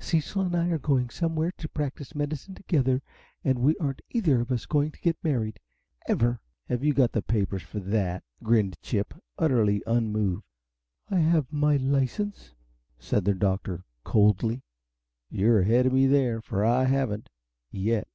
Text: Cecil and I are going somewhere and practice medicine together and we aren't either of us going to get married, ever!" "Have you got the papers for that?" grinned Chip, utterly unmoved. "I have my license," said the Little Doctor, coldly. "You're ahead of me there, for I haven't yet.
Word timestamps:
Cecil 0.00 0.42
and 0.42 0.56
I 0.56 0.66
are 0.70 0.78
going 0.78 1.08
somewhere 1.08 1.52
and 1.56 1.72
practice 1.72 2.16
medicine 2.16 2.56
together 2.56 3.00
and 3.44 3.60
we 3.60 3.76
aren't 3.76 4.02
either 4.10 4.40
of 4.40 4.50
us 4.50 4.66
going 4.66 4.90
to 4.90 4.98
get 4.98 5.16
married, 5.22 5.60
ever!" 6.08 6.40
"Have 6.66 6.82
you 6.82 6.92
got 6.92 7.12
the 7.12 7.22
papers 7.22 7.62
for 7.62 7.78
that?" 7.78 8.24
grinned 8.42 8.76
Chip, 8.82 9.14
utterly 9.38 9.84
unmoved. 9.86 10.42
"I 11.08 11.20
have 11.20 11.52
my 11.52 11.76
license," 11.76 12.54
said 12.98 13.24
the 13.24 13.30
Little 13.34 13.48
Doctor, 13.52 13.84
coldly. 14.02 14.64
"You're 15.30 15.60
ahead 15.60 15.86
of 15.86 15.92
me 15.92 16.08
there, 16.08 16.40
for 16.42 16.64
I 16.64 16.86
haven't 16.86 17.28
yet. 17.70 18.08